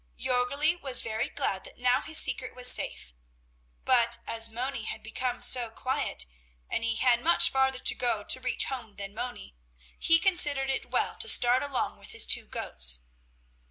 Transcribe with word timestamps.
Jörgli 0.17 0.81
was 0.81 1.03
very 1.03 1.29
glad 1.29 1.63
that 1.63 1.77
now 1.77 2.01
his 2.01 2.17
secret 2.17 2.55
was 2.55 2.67
safe; 2.71 3.13
but 3.85 4.17
as 4.25 4.49
Moni 4.49 4.85
had 4.85 5.03
become 5.03 5.43
so 5.43 5.69
quiet, 5.69 6.25
and 6.71 6.83
he 6.83 6.95
had 6.95 7.21
much 7.23 7.51
farther 7.51 7.77
to 7.77 7.93
go 7.93 8.23
to 8.23 8.41
reach 8.41 8.65
home 8.65 8.95
than 8.95 9.13
Moni, 9.13 9.55
he 9.99 10.17
considered 10.17 10.71
it 10.71 10.89
well 10.89 11.15
to 11.17 11.29
start 11.29 11.61
along 11.61 11.99
with 11.99 12.13
his 12.13 12.25
two 12.25 12.47
goats. 12.47 13.01